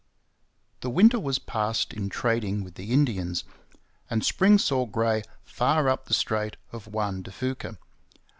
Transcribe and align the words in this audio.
]The 0.81 0.89
winter 0.89 1.19
was 1.19 1.37
passed 1.37 1.93
in 1.93 2.09
trading 2.09 2.63
with 2.63 2.73
the 2.73 2.91
Indians, 2.91 3.43
and 4.09 4.25
spring 4.25 4.57
saw 4.57 4.87
Gray 4.87 5.21
far 5.43 5.87
up 5.87 6.05
the 6.05 6.15
Strait 6.15 6.57
of 6.71 6.87
Juan 6.87 7.21
de 7.21 7.31
Fuca. 7.31 7.77